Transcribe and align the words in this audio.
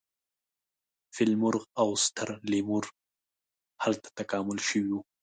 فیل 1.15 1.33
مرغ 1.43 1.63
او 1.81 1.89
ستر 2.05 2.29
لیمور 2.51 2.85
هلته 3.83 4.07
تکامل 4.19 4.57
شوي 4.67 4.89
وو. 4.93 5.01